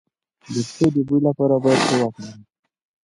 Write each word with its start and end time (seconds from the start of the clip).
د 0.53 0.55
پښو 0.67 0.85
د 0.95 0.97
بوی 1.07 1.19
لپاره 1.27 1.55
باید 1.63 1.81
څه 1.87 1.95
وکړم؟ 2.01 2.37